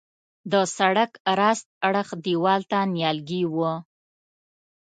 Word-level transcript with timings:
د 0.51 0.53
سړک 0.77 1.11
راست 1.39 1.67
اړخ 1.87 2.09
دیوال 2.25 2.61
ته 2.71 2.79
نیالګي 2.93 3.43
وه. 3.55 3.73